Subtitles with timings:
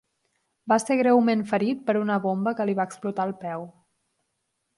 [0.71, 3.69] Va ser greument ferit per una bomba que li va explotar al peu.